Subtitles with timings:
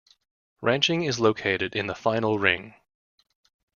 [0.63, 2.73] Ranching is located in the final ring.